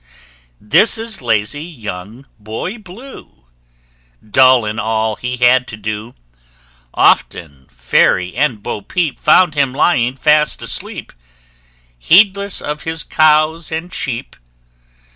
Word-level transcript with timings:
This 0.59 0.97
is 0.97 1.21
lazy 1.21 1.61
young 1.63 2.25
Boy 2.39 2.79
Blue, 2.79 3.43
Dull 4.27 4.65
in 4.65 4.79
all 4.79 5.15
he 5.15 5.37
had 5.37 5.67
to 5.67 5.77
do: 5.77 6.15
Often 6.91 7.67
Fairy 7.69 8.35
and 8.35 8.63
Bo 8.63 8.81
Peep 8.81 9.19
Found 9.19 9.53
him 9.53 9.73
lying 9.73 10.15
fast 10.15 10.63
asleep, 10.63 11.13
Heedless 11.99 12.61
of 12.63 12.81
his 12.81 13.03
cows 13.03 13.71
and 13.71 13.93
sheep! 13.93 14.35